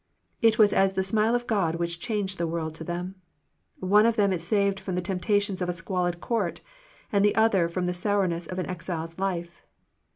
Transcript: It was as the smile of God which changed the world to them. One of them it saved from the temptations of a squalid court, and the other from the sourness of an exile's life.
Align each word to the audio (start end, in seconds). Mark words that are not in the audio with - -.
It 0.41 0.57
was 0.57 0.73
as 0.73 0.93
the 0.93 1.03
smile 1.03 1.35
of 1.35 1.45
God 1.45 1.75
which 1.75 1.99
changed 1.99 2.39
the 2.39 2.47
world 2.47 2.73
to 2.73 2.83
them. 2.83 3.21
One 3.81 4.07
of 4.07 4.15
them 4.15 4.33
it 4.33 4.41
saved 4.41 4.79
from 4.79 4.95
the 4.95 4.99
temptations 5.01 5.61
of 5.61 5.69
a 5.69 5.73
squalid 5.73 6.19
court, 6.19 6.61
and 7.11 7.23
the 7.23 7.35
other 7.35 7.69
from 7.69 7.85
the 7.85 7.93
sourness 7.93 8.47
of 8.47 8.57
an 8.57 8.65
exile's 8.65 9.19
life. 9.19 9.61